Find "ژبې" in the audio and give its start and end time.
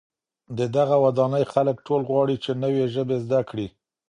2.95-3.17